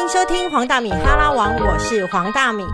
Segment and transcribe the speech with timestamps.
[0.00, 2.64] 欢迎收听黄大米哈拉王，我是黄大米。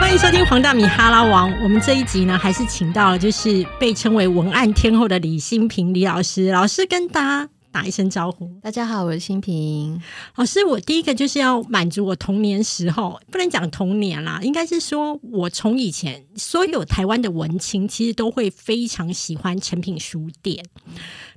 [0.00, 1.52] 欢迎收听黄大米哈拉王。
[1.64, 6.52] 我们这一集呢，还是请到了就是被称为文案天后的李新平李老师。
[6.52, 8.50] 老师跟大家打一声招呼。
[8.62, 10.00] 大家好，我是新平
[10.36, 10.64] 老师。
[10.64, 20.64] 我第一个就是要满足我童年时候，不能讲童年啦，应该是说我从以前所有台湾的文青，其实都会非常喜欢成品书店。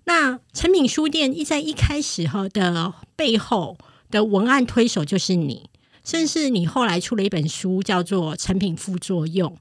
[0.06, 3.78] 那成品书店一在一开始哈的背后
[4.10, 5.70] 的文案推手就是你。
[6.06, 9.52] 甚至你后来出了一本书，叫做《成品副作用》，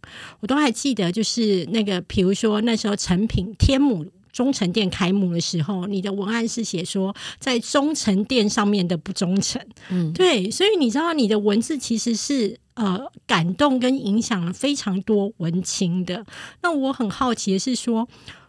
[0.40, 1.10] 我都还记得。
[1.12, 4.06] 就是那个，比如说那时候成品天母
[4.38, 9.60] 中诚店开幕的时候，你的文案是写说在中诚店上面的不忠诚。
[9.90, 16.24] 嗯，对，所以你知道你的文字其实是呃感动跟影响了非常多文青的。
[16.62, 18.08] 那我很好奇的是说，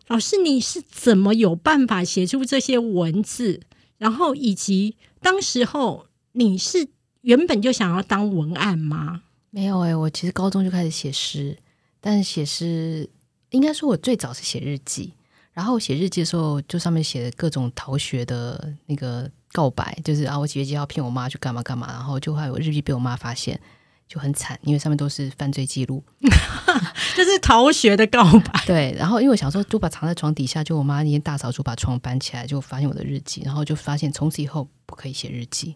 [0.09, 3.61] 老师你是怎么有办法写出这些文字？
[3.97, 6.89] 然后以及当时候你是。
[7.23, 9.23] 原本就想要当文案吗？
[9.49, 11.57] 没有哎，我其实高中就开始写诗，
[11.99, 13.09] 但是写诗
[13.49, 15.11] 应该说我最早是写日记，
[15.59, 23.59] 然后写日记的时候就上面写的各种逃学的那个告白，就是啊我几月几号骗我妈去干嘛干嘛，然后就还有日记被我妈发现，
[24.07, 26.01] 就很惨，因为上面都是犯罪记录，
[27.13, 28.63] 就是逃学的告白。
[28.65, 35.75] 对，然后因为我想说就把藏在床底下，就我妈那天大扫除把床搬起来，就发现我的日记，然后就发现从此以后不可以写日记。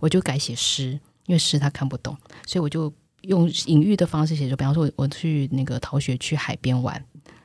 [0.00, 2.16] 我就改写诗，因为诗她看不懂，
[2.48, 4.50] 所以我就用隐喻的方式写。
[4.50, 7.00] 就比方说，我我去那个逃学去海边玩，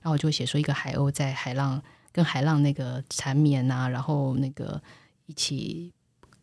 [0.06, 4.80] 然后我就写说一个海鸥在海浪跟海浪那个缠绵啊，然后那个
[5.26, 5.92] 一起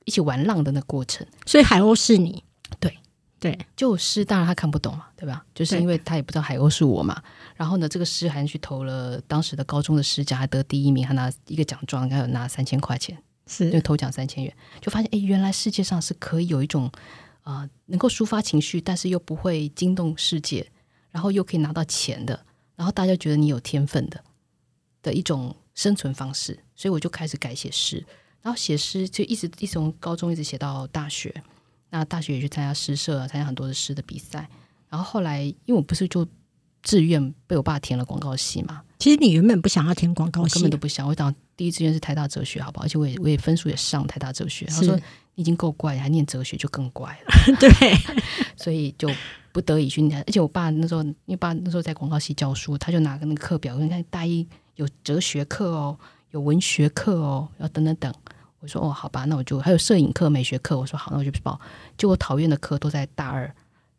[0.05, 1.24] 一起玩浪的那过程。
[1.46, 2.42] 所以海鸥是你，
[2.80, 2.98] 对
[3.38, 5.46] 对，就是当然他看不懂嘛，对吧？
[5.55, 7.22] 就是因为他也不知道海鸥是我嘛。
[7.55, 13.16] 然后呢，这个诗还去投了当时的高中的诗奖，还得第一名，还拿一个奖状，还有拿三千块钱。
[13.46, 16.90] 是，就投奖三千元，就发现哎，原来世界上是可以有一种
[17.42, 20.67] 啊，能够抒发情绪，但是又不会惊动世界，
[21.12, 22.44] 然后又可以拿到钱的，
[22.77, 24.22] 然后大家觉得你有天分的
[25.02, 28.05] 的一种生存方式，所以我就开始改写诗，
[28.42, 31.34] 然后写诗就一直一直从高中一直写到大学，
[31.90, 34.48] 那大学也去参加诗社，参加很多的诗的比赛，
[34.88, 36.27] 然后后来因为我不是就。
[36.84, 38.82] 志愿被我爸填了广告系嘛？
[38.98, 41.06] 其实你原本不想要填广告系，根本都不想。
[41.06, 42.86] 我想第一志愿是台大哲学，好不好？
[42.86, 44.66] 而且我也我也分数也上台大哲学。
[44.66, 47.32] 他说你已经够怪，还念哲学就更怪了。
[47.61, 47.70] 对，
[48.58, 49.08] 所以就
[49.52, 50.20] 不得已去念。
[50.27, 54.46] 而且我爸那时候，因为爸那时候在广告系教书，他就拿个那个课表，你看大一
[54.77, 55.98] 有哲学课哦，
[56.30, 58.12] 有文学课哦，要等等等。
[58.61, 60.79] 我说哦，好吧，那我就还有摄影课、美学课。
[60.79, 61.61] 我说好，那我就去报。
[61.96, 63.55] 就我讨厌的课都在大二。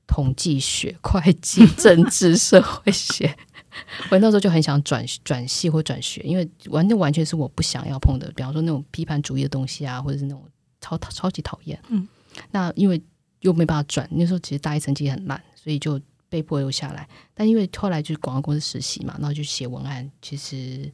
[0.06, 3.36] 统计学、会计、政治、社会学，
[4.12, 8.30] 我那时候就很想转转系或转学，因为完全完全是我不想要碰的。
[8.36, 10.44] 比方说那种批判主义的东西啊，或者是那种
[10.82, 11.80] 超超级讨厌。
[11.88, 12.06] 嗯，
[12.52, 13.02] 那因为
[13.44, 17.08] 又没办法转，那时候其实大一成绩很烂，所以就被迫留下来。
[17.34, 20.10] 但因为后来就是广告公司实习嘛，然后就写文案。
[20.22, 20.92] 其实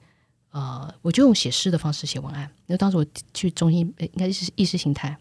[0.51, 2.43] 呃，我就用写诗的方式写文案。
[2.67, 5.17] 因为当时我去中心，应该是意识形态。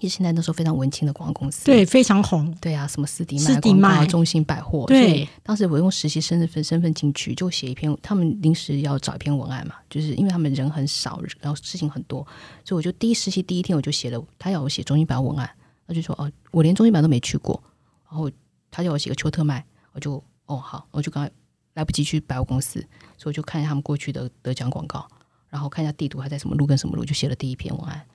[0.00, 5.28] 意识形态那时候非常文青的广告公司，对，非常红，对啊，什么四 D 四 D 卖中心百货，对。
[5.42, 12.24] 当时我用实习生的份身份进去，就写一篇，他们临时要找一篇文案嘛，就是因为他们人很少，然后事情很多，
[12.64, 15.50] 所以我就第一实习第一天我就写了，他要我写中心百货文案，
[15.88, 17.60] 他就说哦，我连中心版都没去过，
[18.08, 18.30] 然后
[18.70, 21.28] 他叫我写个秋特卖，我就哦好，我就刚
[21.74, 22.78] 来不及去百货公司，
[23.16, 25.08] 所以我就看一下他们过去的得奖广告，
[25.48, 28.06] 然后看一下地图还在什么路跟什么路，就写了第一篇文案。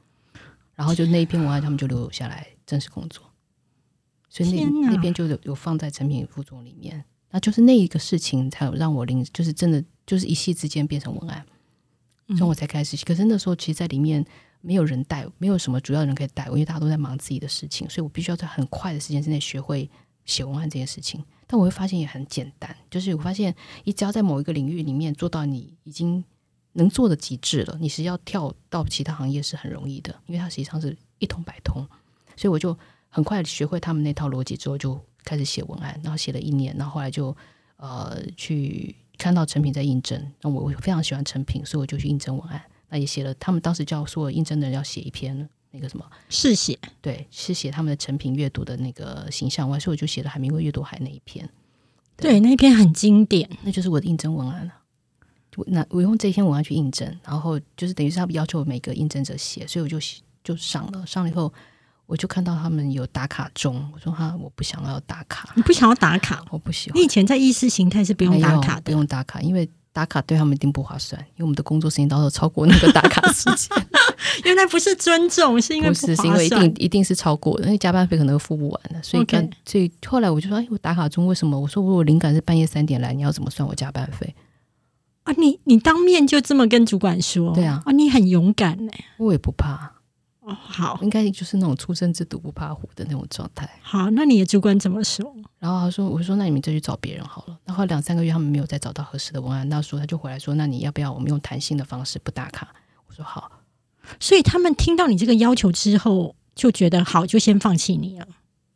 [0.76, 3.24] 然后就那一篇文案，他们就留下来正式工作，
[4.28, 7.04] 所以那那边就有有放在成品副总里面。
[7.30, 11.46] 那就是那一个事情，才有让我临，就是真的就是一夕之间变成文案，
[12.30, 12.98] 所以我才开始。
[13.06, 14.26] 可是那时候，其实，在里面
[14.64, 19.88] 没有人带，没有什么主要人可以带我，因为大家都在忙自己的事情，所以我必须要在很快的时间之内学会
[20.26, 21.24] 写文案这件事情。
[21.46, 23.54] 但我会发现也很简单，就是我发现，
[23.84, 26.24] 你只要在某一个领域里面做到，你已经。
[26.76, 31.88] 能做的极致了，你是要跳到其他行业是很容易的，因为它实际上是一通百通，
[32.36, 32.76] 所以我就
[33.10, 37.38] 很快学会他们那套逻辑之后，就开始写文案，然后写了一年，然后后来就
[37.78, 42.60] 呃去看到成品在应征，那我我非常喜欢成品，所以我就去应征文案，
[42.94, 51.50] 那也写了，他们当时叫所有应征的人要写一篇那个什么试写，对，是写他们的成品阅读的那个形象外，所以我就写了海明威阅读海那一篇，
[52.16, 54.74] 对，那一篇很经典，那就是我的应征文案了。
[55.66, 59.98] 那我用这篇文案去印证，然后就是等于是他们要求每个应征者写，所以我就
[60.44, 61.04] 就上了。
[61.08, 61.52] 上了以后，
[62.06, 66.46] 我就看到他们有打卡钟，我说哈，我不想要打卡，你不想要打卡？
[66.52, 67.00] 我不喜欢。
[67.00, 73.70] 你以前在意识形态是不用打卡的，不用打卡，因为打卡对他们一定不划算，因为我们的工作时间到时候超过那个打卡时间。
[74.44, 81.60] 原来不是尊重，是因为不是，是因为一定一定是超过的，因为加班费可能付不完的，所以跟所以后来我就说，哎，我打卡中为什么？
[81.60, 84.34] 我说我灵感是半夜三点来，你要怎么算我加班费？
[85.26, 87.54] 啊，你你当面就这么跟主管说？
[87.54, 88.92] 对啊，啊，你很勇敢呢。
[89.18, 89.94] 我也不怕。
[90.40, 93.70] 哦，好，应该就是那种初生之犊不怕虎的那种状态。
[93.82, 95.34] 好，那你的主管怎么说？
[95.64, 102.76] 然后他说：“我说那你们再去找别人好了。”然后两三个月他们没有再找到合适的文案，那时候他就回来说：“那你要不要我们用弹性的方式不打卡？”
[103.08, 103.50] 我说：“好。”
[104.20, 108.28] 所以他们听到你这个要求之后，就觉得好，就先放弃你了。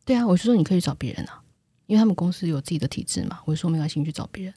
[0.06, 1.42] 对啊，我就说你可以找别人啊，
[1.88, 3.40] 因为他们公司有自己的体制嘛。
[3.44, 4.54] 我就说没关系，你去找别人。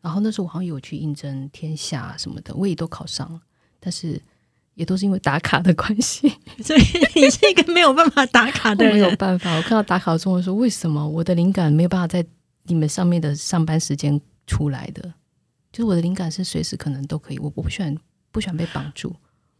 [0.00, 3.40] 然后那时候我好像有去应征天下什么的，我也都考上了，
[3.78, 4.20] 但是。
[4.74, 6.28] 也都是因为打卡的关系，
[6.64, 6.80] 所以
[7.14, 8.94] 你是一个没有办法打卡的人。
[8.94, 12.24] 没有办法，我看到打卡的中文说，为什么我的灵感没有办法在
[12.64, 15.12] 你们上面的上班时间出来的？
[15.70, 17.96] 就是我的灵感是随时可能都可以，我我不喜欢
[18.30, 19.14] 不喜欢被绑住。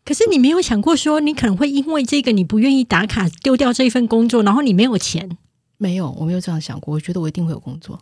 [0.04, 5.38] 可是你没有想过说，你可能会因为这个你不愿意打卡，丢掉这一份工作，然后你没有钱？
[5.78, 6.94] 没有，我没有这样想过。
[6.94, 7.98] 我觉得我一定会有工作。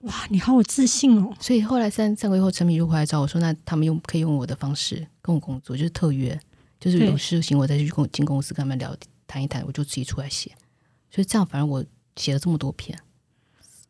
[0.00, 1.30] 哇，你好有自信哦！
[1.38, 6.38] 所以后来三三个月后，陈敏就回来找我说：“那他们用可以用我的方式跟我工作，就是特约，
[6.78, 10.52] 就是有事情我再去公进公司跟他们聊谈一谈，我就自己出来写。
[11.10, 11.84] 所以这样，反正我
[12.16, 12.98] 写了这么多篇，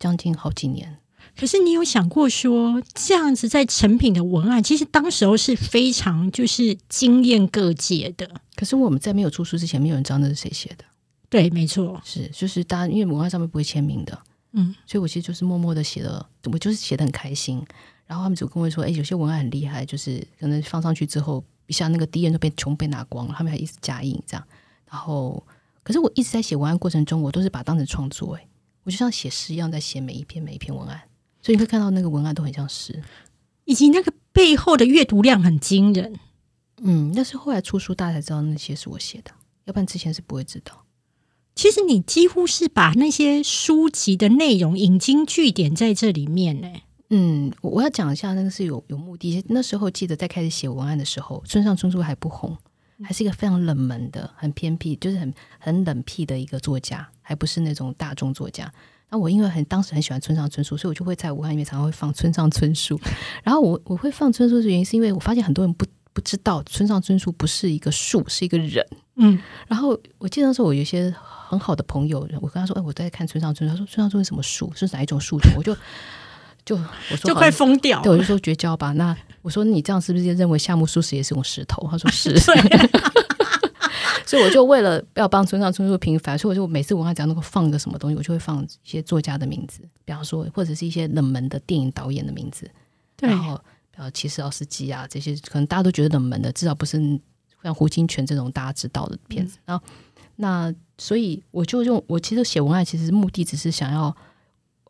[0.00, 0.98] 将近好几年。
[1.38, 8.28] 可是你有想过说，这样子在成品的文案，其实当时候是非常就是惊艳各界的。
[8.56, 10.84] 可是我们在没有出书之前，没有人知道那是谁写的。
[11.28, 14.18] 对，没错，是就是大家因为文案上面不会签名的。”
[14.52, 17.64] 嗯，所以我其实就是默默的写了，我就是写的很开心。
[18.06, 23.34] 然后他们就跟我说：“哎，有些文案很厉害，就是可能放上去之后，一下那个第一页都被全部被拿光了。
[23.36, 24.44] 他们还一直加印这样。
[24.90, 25.40] 然后，
[25.84, 28.34] 可是我一直在写文案过程中，我都是把它当成创作。
[28.34, 28.44] 哎，
[28.82, 31.00] 我就像写诗一样在写每一篇每一篇文案。
[31.40, 33.00] 所以你会看到那个文案都很像诗，
[33.64, 36.18] 以及那个背后的阅读量很惊人。
[36.82, 39.30] 嗯，但是后来出书大家才知道那些是我写的，
[39.66, 40.84] 要不然之前是不会知道。
[41.54, 46.68] 其实你几乎是把那些书籍的内容引经据典在这里面呢。
[47.10, 49.44] 嗯，我要讲一下那个是有有目的。
[49.48, 52.56] 那时候记得在开始写文案的时候，村上春树还不红，
[53.02, 58.72] 还是一个非常冷门的、很偏僻，就是很很冷僻的一个作家，还不是那种大众作家。
[59.10, 62.96] 那我因为很当时很喜欢村上春树，所以我就会在武汉里面常常会放村上春树。
[63.42, 68.86] 然后我我会放村树的原因，是因为我发现很多人不不知道村上春树不是一个树，是一个人。
[69.20, 69.38] 嗯，
[69.68, 71.14] 然后我记得那时候我有些。
[71.50, 74.72] 很好的朋友，我跟他说：“哎，我在看村上春树。”他说：“村上春树什么树？
[74.72, 75.76] 是哪一种树种？”我就
[76.64, 78.00] 就我说就快疯掉。
[78.02, 78.92] 对，我就说绝交吧。
[78.92, 81.88] 那我说你这样是不是认为夏目漱石也是种石头？
[81.90, 82.38] 他说是。
[84.24, 92.70] 所以我就为了要帮村上春树平反，所以我就每次文化只要能够放个什么东西，我就会放一些作家的名字，比方说或者是一些冷门的电影导演的名字。
[93.18, 96.96] 然后，比如骑士奥斯基啊这些，可能大家都觉得冷门的，至少不是
[97.62, 99.58] 像胡金铨这种大家知道的片子。
[99.64, 99.84] 然后。
[100.42, 104.04] 那所以我就用我其实写文案，其实目的只是想要，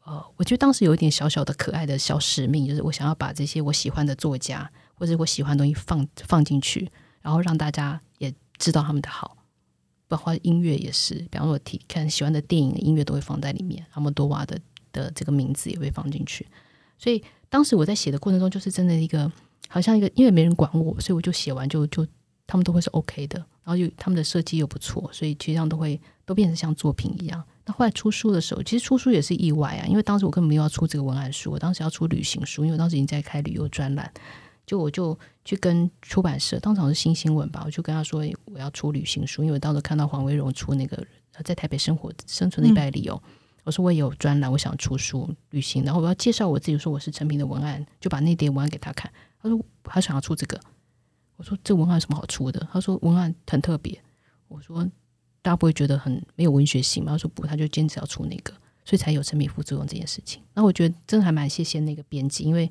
[0.05, 6.89] 呃，我觉得当时有一点小小的可爱的小使命，就是我想要把这些我喜欢的作家或者我喜欢的东西放放进去，
[7.21, 9.39] 然后让大家也知道他们的好。
[10.07, 14.57] 包括音乐也是，比方说我提看喜欢的电影的音乐都会放在里面，阿莫多瓦的
[14.93, 16.47] 的这个名字也会放进去。
[16.97, 19.29] 所以当时我在写的过程中，就是真的一个
[19.67, 22.07] 好像一个，因为没人管我，所以我就写完就就。
[22.51, 27.41] 他们都会是 OK 的，然后又他们的设计又不错，所以其实这样都会都变成像作品一样。
[27.65, 34.13] 那后来出书的时候，其实出书也是意外啊，因为当时我根本没有要出这个文案书，我当时要出旅行书，因为我当时已经在开旅游专栏，
[34.67, 41.07] 就我就去跟出版社，当场是新新闻吧，我就跟他说我要出旅行书，因为我当时看到黄维荣出那个
[41.45, 43.23] 在台北生活生存的一百理由，
[43.63, 49.09] 我说我也有专栏，我想出书旅行，然后我要介绍我自己，说我是成品的文案，就把那叠文案给他看，
[49.41, 50.59] 他说他想要出这个。
[51.41, 52.69] 我说这文案有什么好出的？
[52.71, 53.99] 他说文案很特别。
[54.47, 54.85] 我说
[55.41, 57.13] 大家不会觉得很没有文学性吗？
[57.13, 58.53] 他说不，他就坚持要出那个，
[58.85, 60.43] 所以才有成品副作用这件事情。
[60.53, 62.71] 那我觉得真的还蛮谢谢那个编辑，因为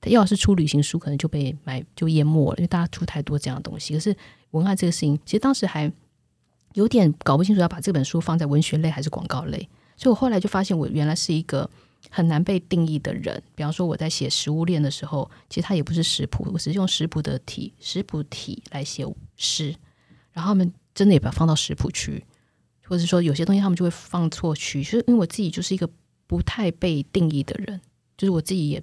[0.00, 3.92] 他要是出旅行书，可能就被买就淹没了，因为大家出太多这样的东西。
[3.92, 4.16] 可是
[4.52, 5.92] 文案这个事情，其实当时还
[6.72, 11.68] 有点搞不清楚要把这本书放在文学类还是广告类，所以我后来就发现我原来是一个。
[12.10, 19.74] 很难被定义的人，比方说我在写食物链的时候，其实它也不是食谱，我只是用食谱的体食谱体来写诗，
[20.32, 22.24] 然后他们真的也把它放到食谱区，
[22.84, 25.88] 或者说有些东西他们就会放错区，就是因为我自己就是一个
[26.26, 27.80] 不太被定义的人，
[28.16, 28.82] 就是我自己也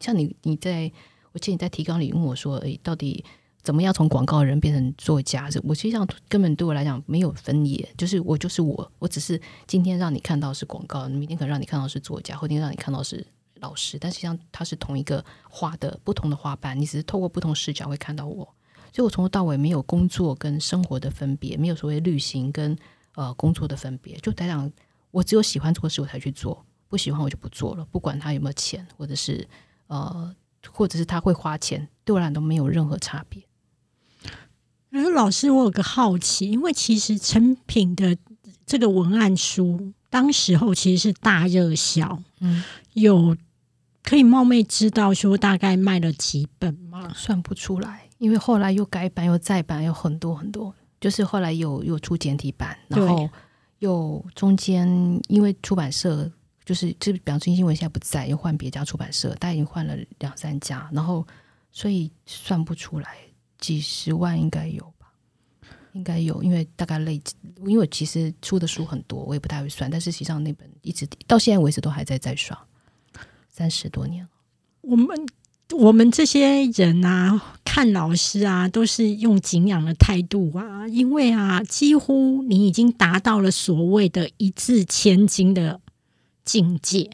[0.00, 0.90] 像你，你在
[1.32, 3.24] 我记得你在提纲里问我说，诶，到底。
[3.68, 5.50] 怎么样从广告人变成作家？
[5.50, 18.42] 是我实际上根本对我来讲没有分野，就是我就是我，我只是今天让你看到是广告，明天可能让你看到是作家，后天让你看到是老师，但实际上它是同一个画的不同的花瓣，你只是透过不同视角会看到我，
[18.90, 22.74] 所以我从头到尾没有工作跟生活的分别，没有所谓旅行跟
[23.16, 24.72] 呃工作的分别，就来讲
[25.10, 29.46] 我只有喜欢做的事我才去做，不喜欢我就不做了，不管他有没有钱，或者是
[29.88, 30.34] 呃。
[30.72, 33.40] 或者是他会花钱，对我来讲都没有任何差别。
[34.90, 38.16] 然后老师，我有个好奇，因为其实成品的
[38.66, 42.62] 这个文案书，当时候其实是大热销，嗯，
[42.94, 43.36] 有
[44.02, 47.12] 可以冒昧知道说大概卖了几本吗？
[47.14, 53.28] 算不出来，因为后来又改版又再版，有很多很多，就是后来有有出简体版，然后
[53.80, 54.88] 又中间
[55.28, 56.30] 因为出版社。
[56.64, 61.26] 就是这，比方说新闻现在不在，又换别家出版社，但已经换了两三家，然后
[61.72, 63.16] 所以算不出来，
[63.58, 65.12] 几十万应该有吧？
[65.92, 67.34] 应该有，因为大概累积，
[67.66, 72.58] 因为其实出的书很多，我也不太会算，但是实际上那本一直到现在为止都还在在刷，
[73.48, 74.30] 三十多年了。
[74.80, 75.08] 我们
[75.72, 85.80] 我们这些人啊，看老师啊，都是用敬仰的态度啊，因为啊，几乎你已经达到了所谓的一字千金的。
[86.44, 87.10] 境界，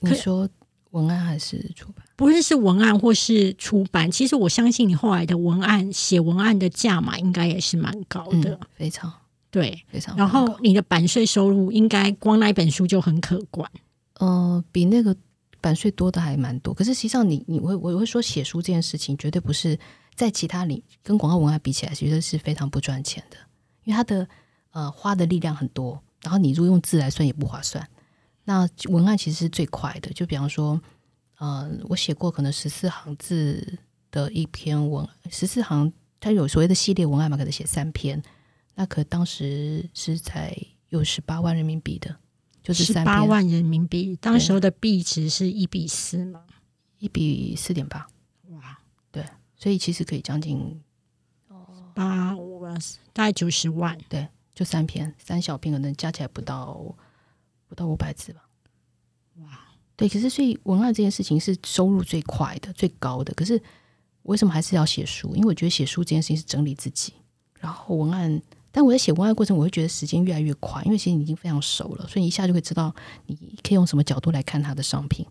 [0.00, 0.46] 你说
[0.90, 2.03] 文案还是出版？
[2.16, 4.10] 不论是文案或是出版。
[4.10, 9.12] 其实我相信你后来的文案写文案的价码应该也是蛮高的，非常
[9.50, 10.16] 对，非常。
[10.16, 13.70] 然后你的版税收入应该光那一本书就很可观。
[14.18, 15.16] 呃，比那个
[15.60, 16.72] 版税多的还蛮多。
[16.72, 19.78] 可是实际上，你你会我会说写书这件事情绝对不是
[20.14, 23.36] 在其他里跟广告文案比起来，其实是非常不赚钱的，
[23.82, 24.28] 因为它的
[24.70, 27.84] 呃花的力量很多，然后你如果用字来算也不划算。
[28.44, 30.80] 那文案其实是最快的，就比方说，
[31.44, 33.78] 呃，我写过可能十四行字
[34.10, 38.22] 的一篇文，十四行，它有所谓的系列文案嘛，可能写三篇，
[38.76, 40.56] 那可当时是在
[40.88, 42.16] 有十八万人民币的，
[42.62, 46.42] 就是十八万人民币，当时候的币值是一比四嘛，
[46.98, 48.06] 一比四点八，
[48.48, 48.78] 哇，
[49.10, 49.22] 对，
[49.54, 50.82] 所以其实可以将近
[51.92, 52.64] 八五
[53.12, 56.96] 大概九十万，对，就三篇，三小篇可能加起来不到。
[57.66, 58.46] 不到五百字吧，
[59.38, 59.58] 哇，
[59.96, 63.32] 对，可是所以文案这件事情是收入最快的、最高的。
[63.34, 63.60] 可是
[64.22, 65.34] 为什么还是要写书？
[65.34, 67.12] 因为我觉得写书这件事情是整理自己，
[67.60, 68.42] 然后文案。
[68.72, 72.92] 但我在写文案过程，我会觉得时间越来越快，因为其实你已经非常熟了，所以一下就会知道
[73.26, 75.24] 你可以用什么角度来看它的商品。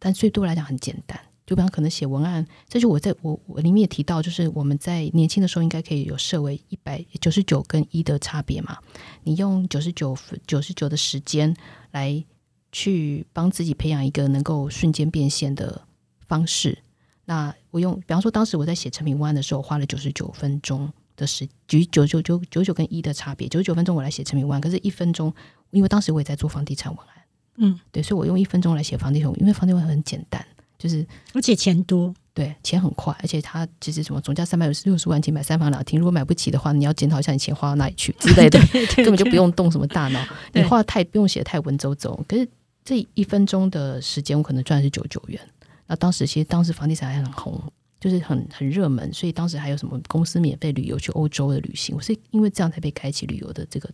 [0.00, 1.20] 但最多来讲很简单。
[1.46, 8.78] 就比方可能写文案，这就我在我我里面也提到，就是我们在年轻的时候应该可以有设为一百九十九跟一的差别嘛。
[9.24, 11.52] 你用九十九九十九的时间
[11.90, 12.24] 来
[12.72, 15.82] 去帮自己培养一个能够瞬间变现的
[16.26, 16.78] 方式。
[17.24, 25.32] 那我用，比方说当时我在写成品文案的时候，花了九十九分钟的时，九九九九九九跟一的差别，九十九分钟我来写成品文案，可是一分钟，
[25.70, 27.24] 因为当时我也在做房地产文案，
[27.56, 30.44] 嗯，对，所以我用一分钟来写房地产，因为房地产很简单。
[30.76, 38.58] 就是，而且钱多，对，钱很快，而且它其实什么总价三百六十六十万，请买三房两厅，如果买不起的话，你要检讨一下你钱花到哪里去之类的，
[38.96, 42.18] 根本就不用动什么大脑， 你画太不用写太文绉绉。
[42.26, 42.48] 可是
[42.84, 45.40] 这一分钟的时间，我可能赚的是九九元。
[45.86, 47.60] 那当时其实当时房地产还很红，
[47.98, 53.90] 就是很很热门，所以当时还有什么公司免费旅游去欧洲的旅行，我是因为这样才被开启旅游的这个，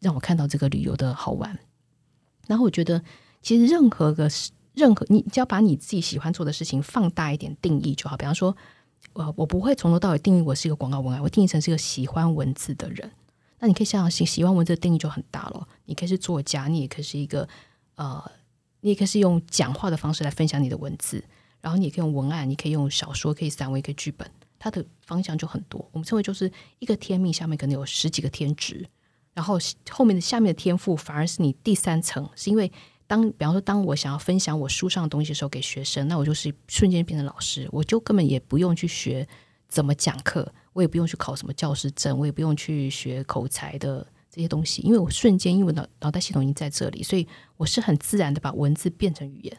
[0.00, 1.58] 让我看到这个旅游的好玩。
[2.46, 3.02] 然后我觉得，
[3.42, 4.28] 其实任何个。
[4.72, 8.16] 任何你只要把你自己喜欢做的事情放大一点定义就好。
[8.16, 8.56] 比方说，
[9.14, 13.10] 呃，我不会从头到尾定义我是一个广告文案，我定义成是一个喜欢文字的人。
[13.58, 15.66] 那你可以想想，喜喜欢文字的定义就很大了。
[15.86, 17.46] 你可以是作家，你也可以是一个
[18.00, 18.32] 呃，
[18.80, 21.22] 你也可以是用讲话的方式来分享你的文字。
[21.60, 24.26] 然后你也可以用文案，你可以用小说，可以散文，可以剧本，
[24.58, 25.86] 它的方向就很多。
[25.92, 28.88] 我们称为就是一个天命下面可能有十几个天职，
[29.34, 29.58] 然后
[29.90, 32.72] 后面的下面的天赋反而是你第三层，是因为。
[33.06, 39.26] 当比方说，当我想要分享我书上的东西的时候给学生，那我就是瞬间变成老师，我就根本也不用去学
[39.66, 49.58] 怎么讲课，我也不用去考什么教师证，我也不用去学口才的这些东西，因为我瞬间因为脑脑袋系统已经在这里，所以我是很自然的把文字变成语言，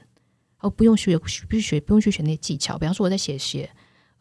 [0.58, 2.78] 而不用学，不学，不用去学那些技巧。
[2.78, 3.70] 比方说我在写写。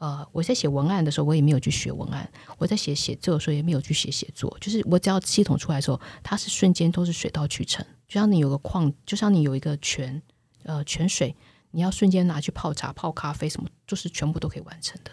[0.01, 2.27] 呃，我在写文案的时候，我也没有去学文案；
[2.57, 4.57] 我在写写作的时候，也没有去写写作。
[4.59, 7.85] 就是我只要系统出来的时候，它是瞬间都是水到渠成。
[8.09, 10.23] 就像你有个矿，就像你有一个泉，
[10.63, 11.37] 呃，泉水，
[11.73, 15.11] 你要瞬间拿去泡茶、泡咖啡，什么就是全部都可以完成的。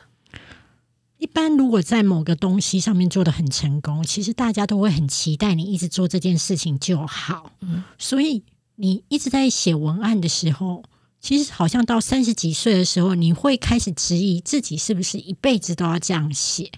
[1.18, 7.52] 一般如果在某个东西上面做的很成功，其实大家都会很期待你一直做这件事情就好。
[7.62, 8.44] 嗯，所以
[8.76, 10.84] 你一直在写文案的时候。
[11.20, 16.72] 其实好像到三十几岁的时候，你会开始质疑自己是不是一辈子都要这样写。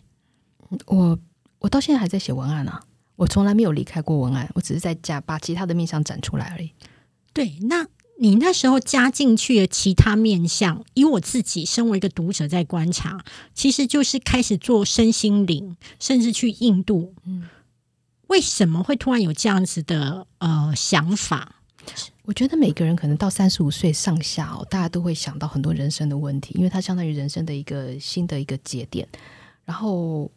[0.86, 1.20] 我
[1.60, 2.82] 我到现在还在写文案啊，
[3.18, 6.72] 我从来没有离开过文案，我只是在加把其他的面向展出来而已。
[7.34, 7.86] 对，那
[8.22, 13.24] 你那时候加进去的其他面向，以我自己身为一个读者在观察，
[13.54, 17.14] 其实就是开始做身心灵，甚至去印度。
[17.26, 17.48] 嗯，
[18.28, 21.56] 为什么会突然有这样子的呃想法？
[22.24, 29.08] 我觉得每个人可能到三十五岁上下哦，大家都会想到很多人生的问题，因为它相当于人生的一个新的一个节点。
[29.64, 30.30] 然后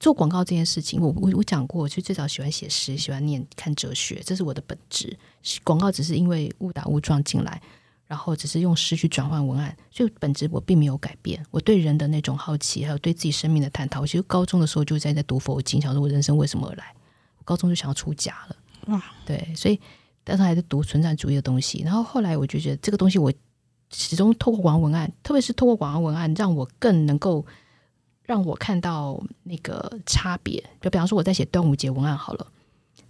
[0.00, 5.16] 做广告这件事情，我我我讲过，其实最早喜欢写诗，喜欢念看哲学，这是我的本质。
[5.62, 7.62] 广告只是因为误打误撞进来，
[8.06, 11.40] 然后只是用诗去转换文案，所以本质我并没有改变。
[11.52, 16.94] 我对人的那种好奇，还有对自己生命的探讨，其实高中的时候就在在读佛经，想说我人生为什么而来。
[17.38, 19.78] 我高中就想要出家了，哇，对，所以。
[20.22, 23.32] 当时还是读存在主义的东西，然后后来我就觉得这个东西，我
[23.90, 27.44] 始终透过广告文案，特别是透过广告文案，让我更能够
[28.30, 30.62] 让我看到那个差别。
[30.80, 32.46] 就比方说我在写端午节文案好了，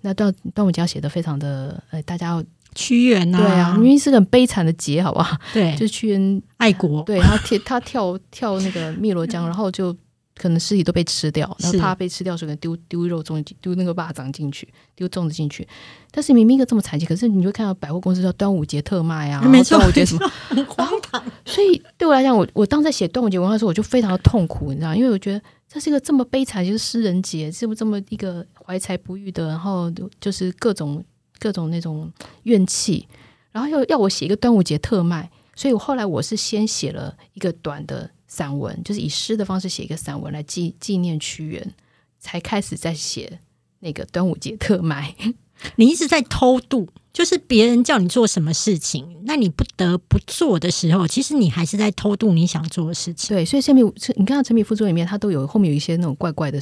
[0.00, 5.37] 那端端午节要写的非常的呃，大家要屈原呐，对啊，明明是个很悲惨的节，好不好？
[5.53, 9.95] 对， 就是屈原爱国，对，他跳他跳跳那个汨罗江， 然后就。
[10.37, 15.67] 可能尸体都被吃掉，然后怕被吃掉，所以丢丢肉粽丢那个蚂蚱进去，丢粽子进去。
[16.11, 21.23] 但是明明一个这么残疾，可是你会看到百货公司叫端午节特卖啊， 没错，端午节什么很荒唐。
[21.45, 31.05] 所以对我来讲，我我当在写端午节文化的时候，我就非常的痛苦，你知道，因为我觉得这是一个这么悲惨，就是诗人节，是不这么一个怀才不遇的，然后就是各种
[31.39, 32.11] 各种那种
[32.45, 33.07] 怨气，
[33.53, 38.11] 然后又要我写一个端午节特卖，所以我后来我是先写了一个短的。
[38.31, 41.75] 散文就是以诗的方式写一个散文来纪纪念屈原，
[42.21, 43.41] 才开始在写
[43.81, 45.13] 那个端午节特卖。
[45.75, 53.37] 你一直在偷渡，就是别人叫你做什么事情，那你不得不做的时候，其实你还是在偷渡你想做的事情。
[53.37, 53.83] 对，所以陈米，
[54.17, 56.61] 你看到陈米副作里面，它都有后面有一些那种怪怪的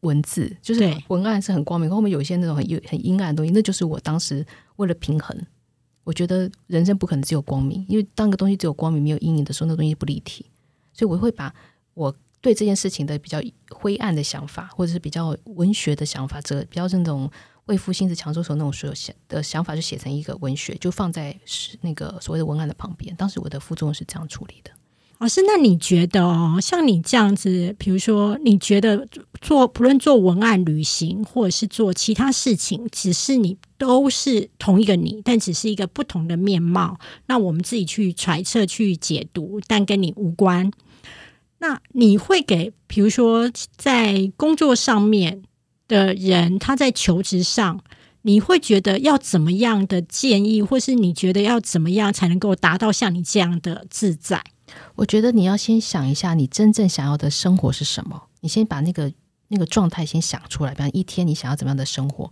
[0.00, 4.46] 文字，就是文案是很光明，后面有一些那种很很阴暗的东西，那就是我当时
[4.76, 5.34] 为了平衡，
[6.04, 10.46] 我觉得人生不可能只有光明，因为当个东西只有光明没有阴影的时候，那东西不立体。
[10.96, 11.52] 所以我会把
[11.94, 13.40] 我对这件事情的比较
[13.70, 17.30] 灰暗的想法，或者是比较文学的想法，这比较那种
[17.66, 23.14] 为赋新词强说愁那种所有想的想法，就写成一个文学，就放在是那个所谓的文案的旁边。
[23.16, 24.70] 当时我的副作用是这样处理的。
[25.18, 29.08] 老师，那你觉得哦，像你这样子，比如说，你觉得
[29.40, 37.00] 做不论做文案、旅行，或者是做其他事情，只是你都是同一个你，但只是一个不同的面貌。
[37.28, 40.70] 那我们自己去揣测、去解读，但跟你无关。
[41.58, 45.42] 那你会给，比如说在工作上面
[45.88, 47.80] 的人，他在求职上，
[48.22, 54.42] 你会觉得要怎么样的建议，或是你觉得要怎么样才能够达到像你这样的自在？
[54.96, 58.24] 我觉得你要先想一下，你真正想要的生活是什么。
[58.40, 59.12] 你先把那个
[59.48, 62.30] 那个状态先想出来，比方一天你想要怎么样的生活，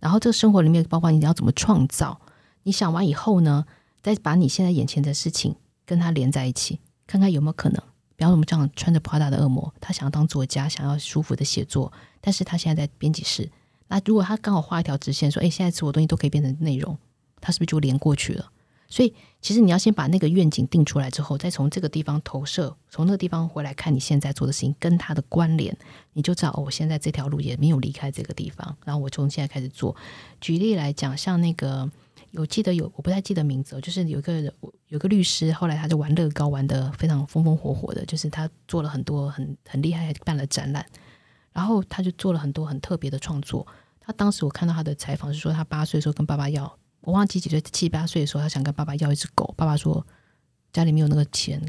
[0.00, 2.20] 然后这个生活里面包括你要怎么创造。
[2.64, 3.66] 你想完以后呢，
[4.02, 5.54] 再把你现在眼前的事情
[5.86, 7.80] 跟它连在一起，看看有没有可能。
[8.16, 13.50] 比方我们这样穿着 Prada 的恶魔，他想要当作家，想要舒服的写作，但是他现在在编辑室。
[13.88, 16.96] 那如果他刚好画一条直线，说：“哎，现在所有东西都可以变成内容。”
[17.40, 18.50] 他是不是就连过去了？
[18.88, 25.76] 所以，其实你要先把那个愿景定出来之后，再从这个地方投射，从那个地方回来看你现在做的事情跟他的关联，
[26.12, 28.76] 你就知道哦，我现在这条路也没有离开这个地方。
[28.84, 29.94] 然后我从现在开始做。
[30.40, 31.90] 举例来讲，像那个。
[32.36, 34.52] 我记得有，我不太记得名字，就是有一个
[34.88, 40.84] 有个律师，后来他就玩乐高玩的非常风风火火的，就是他做了很多很很厉害，办了展览，
[41.52, 43.66] 然后他就做了很多很特别的创作。
[44.00, 50.04] 他当时我看到他的采访是说，他八岁的时候跟爸爸要，我忘记几岁，七八岁的时候他想跟爸爸要一只狗，爸爸说
[50.72, 51.62] 家里没有那个钱，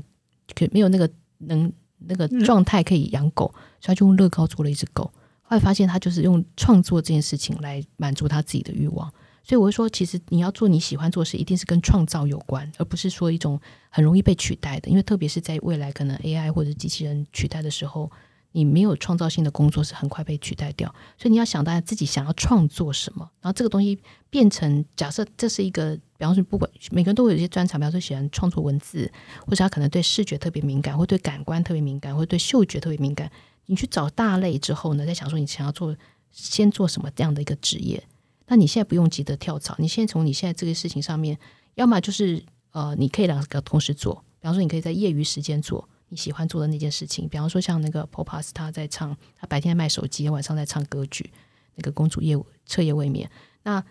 [0.55, 3.45] 可没有那个能那个状态可以养狗，
[3.79, 5.03] 所以他就用乐高做了一只狗。
[5.43, 9.13] 后来发现他就是用创作这件事情来满足他自己的欲望。
[9.47, 14.89] 所以我会说，其实你要做你喜欢做的事，一定是跟创造有关，而不是说一种很容易被取代的。
[14.89, 18.11] 因为特别是在未来，可能 AI 或者机器人取代的时候，
[18.53, 20.89] 你没有创造性的工作是很快被取代掉。
[21.15, 23.99] 所以你要想大家自己想要创作什么，然后这个东西
[24.31, 29.11] 变成假设这是一个，比方说不管每个人都会有一些专长，比方说喜欢创作文字，
[29.45, 33.31] 或者他可能对视觉特别敏感，或对感官特别敏感，或对嗅觉特别敏感。
[33.67, 35.95] 你去找大类之后呢，再想说你想要做
[36.31, 38.03] 先做什么这样的一个职业。
[38.47, 41.37] 那你现在不用急着跳槽，你现在从你现在这个事情上面，
[41.75, 51.31] 要么就是呃，你可以两个同时做，比方说你可以在业余时间做你喜欢做的那件事情，比方说像那个 Popas 他在唱，他白天卖手机，晚上在唱歌剧，
[51.75, 53.29] 那个公主夜彻夜未眠。
[53.63, 53.83] 那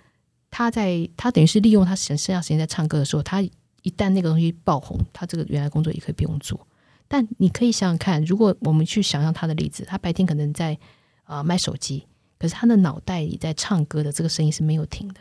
[0.51, 6.67] 他在他等于是利用他剩剩下时间在唱歌的时候，他一旦那个东西爆红，他这个原来工作也可以不用做。
[7.09, 10.79] 但你可以想想看，如果我们去想象他的例子，他白天可能在
[11.25, 12.07] 啊卖手机，
[12.45, 15.21] 可是他的脑袋里在唱歌的这个声音是没有停的，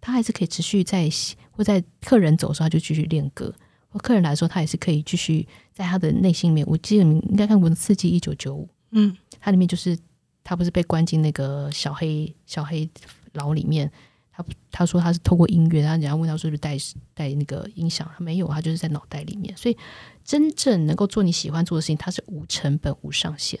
[0.00, 1.08] 他还是可以持续在
[1.52, 3.54] 或在客人走的时候他就继续练歌，
[3.88, 6.66] 或客人来说他也是可以继续在他的内心里面。
[6.66, 9.96] 我记得你应该看过《刺激一九九五》，嗯，它里面就是
[10.42, 12.90] 他不是被关进那个小黑小黑
[13.34, 13.88] 牢里面。
[14.32, 16.76] 他他说他是透过音乐，然后人家问他是不是带
[17.14, 19.56] 带那个音响，他没有，他就是在脑袋里面。
[19.56, 19.78] 所以
[20.24, 23.60] 真正能够做你喜欢做的事情，它是无成本、无上限，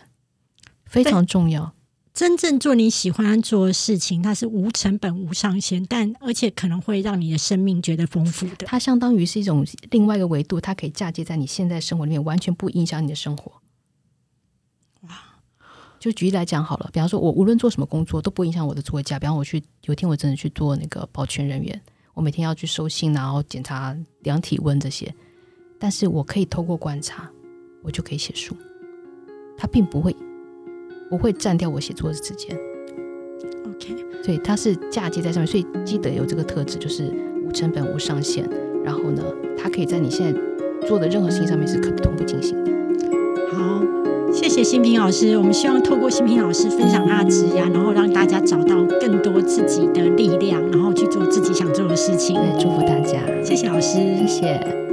[0.84, 1.72] 非常重要。
[2.18, 8.66] 真正做你喜欢做的事情，它是无成本、无上限，但而且可能会让你的生命觉得丰富的。
[8.66, 13.52] 它相当于是一种另外一个维度，它可以嫁接在你现在生活里面，完全不影响你的生活。
[15.02, 15.16] 哇
[16.00, 19.16] 就举例来讲好了，比方说，我无论做什么工作都不影响我的座驾。
[19.16, 21.80] 比方我去有一天我真的去做那个保全人员，
[22.14, 25.14] 我每天要去收信，然后检查量体温这些。
[25.78, 27.30] 但是我可以透过观察，
[27.84, 28.56] 我就可以写书。
[29.56, 30.16] 它并不会
[31.08, 32.56] 不会占掉我写作的时间。
[33.66, 37.12] OK，所以它是嫁接在上面，所以记得有这个特质，就是
[37.46, 38.48] 无成本、无上限。
[38.84, 39.22] 然后呢，
[39.56, 42.70] 它可以在你现在做的任何事情上面是可同步进行的。
[43.52, 43.82] 好。
[44.30, 52.38] 谢谢新平老师，我们希望透过新平老师分享他的职业，然后让大家找到更多自己的力量，然后去做自己想做的事情。
[52.58, 54.87] 祝福大家，谢谢老师，谢谢。